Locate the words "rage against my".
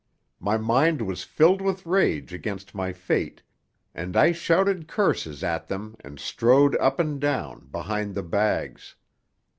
1.85-2.91